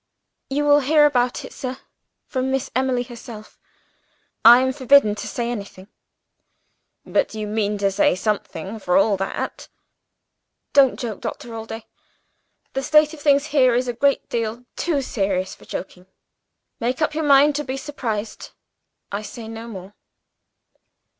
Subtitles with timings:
[0.49, 1.77] "You will hear about it, sir,
[2.25, 3.59] from Miss Emily herself.
[4.43, 5.89] I am forbidden to say anything."
[7.05, 9.67] "But you mean to say something for all that?"
[10.73, 11.85] "Don't joke, Doctor Allday!
[12.73, 16.07] The state of things here is a great deal too serious for joking.
[16.79, 18.53] Make up your mind to be surprised
[19.11, 19.93] I say no more."